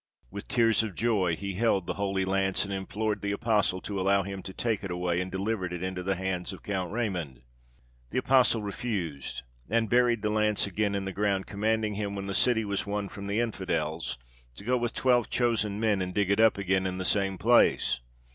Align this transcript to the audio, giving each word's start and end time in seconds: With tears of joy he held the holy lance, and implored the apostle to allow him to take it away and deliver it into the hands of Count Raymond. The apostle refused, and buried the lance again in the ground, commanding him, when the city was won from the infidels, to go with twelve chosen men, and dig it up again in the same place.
With 0.31 0.47
tears 0.47 0.81
of 0.81 0.95
joy 0.95 1.35
he 1.35 1.53
held 1.53 1.85
the 1.85 1.93
holy 1.93 2.25
lance, 2.25 2.65
and 2.65 2.73
implored 2.73 3.21
the 3.21 3.33
apostle 3.33 3.81
to 3.81 4.01
allow 4.01 4.23
him 4.23 4.41
to 4.41 4.51
take 4.51 4.83
it 4.83 4.89
away 4.89 5.21
and 5.21 5.31
deliver 5.31 5.65
it 5.67 5.83
into 5.83 6.01
the 6.01 6.15
hands 6.15 6.51
of 6.51 6.63
Count 6.63 6.91
Raymond. 6.91 7.41
The 8.09 8.17
apostle 8.17 8.63
refused, 8.63 9.43
and 9.69 9.91
buried 9.91 10.23
the 10.23 10.31
lance 10.31 10.65
again 10.65 10.95
in 10.95 11.05
the 11.05 11.13
ground, 11.13 11.45
commanding 11.45 11.93
him, 11.93 12.15
when 12.15 12.25
the 12.25 12.33
city 12.33 12.65
was 12.65 12.87
won 12.87 13.09
from 13.09 13.27
the 13.27 13.39
infidels, 13.39 14.17
to 14.55 14.63
go 14.63 14.75
with 14.75 14.95
twelve 14.95 15.29
chosen 15.29 15.79
men, 15.79 16.01
and 16.01 16.15
dig 16.15 16.31
it 16.31 16.39
up 16.39 16.57
again 16.57 16.87
in 16.87 16.97
the 16.97 17.05
same 17.05 17.37
place. 17.37 17.99